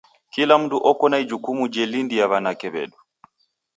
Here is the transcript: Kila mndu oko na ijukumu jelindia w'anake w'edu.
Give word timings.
Kila 0.33 0.55
mndu 0.61 0.77
oko 0.89 1.05
na 1.09 1.17
ijukumu 1.23 1.63
jelindia 1.73 2.25
w'anake 2.31 2.67
w'edu. 2.73 2.99